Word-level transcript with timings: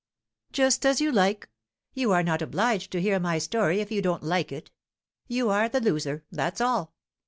"Just 0.51 0.83
as 0.83 0.99
you 0.99 1.11
like, 1.11 1.47
you 1.93 2.11
are 2.11 2.23
not 2.23 2.41
obliged 2.41 2.91
to 2.91 2.99
hear 3.01 3.19
my 3.19 3.37
story 3.37 3.81
if 3.81 3.91
you 3.91 4.01
don't 4.01 4.23
like 4.23 4.51
it; 4.51 4.71
you 5.27 5.51
are 5.51 5.69
the 5.69 5.79
loser, 5.79 6.23
that's 6.31 6.59
all. 6.59 6.95